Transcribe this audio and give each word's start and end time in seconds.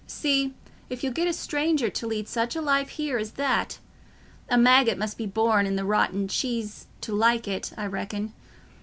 See 0.07 0.55
if 0.89 1.03
you'll 1.03 1.13
get 1.13 1.27
a 1.27 1.31
stranger 1.31 1.87
to 1.91 2.07
lead 2.07 2.27
such 2.27 2.55
a 2.55 2.61
life 2.63 2.89
here 2.89 3.19
as 3.19 3.33
that: 3.33 3.77
a 4.49 4.57
maggot 4.57 4.97
must 4.97 5.15
be 5.15 5.27
born 5.27 5.67
i' 5.67 5.75
the 5.75 5.85
rotten 5.85 6.27
cheese 6.27 6.87
to 7.01 7.13
like 7.13 7.47
it, 7.47 7.71
I 7.77 7.85
reckon. 7.85 8.33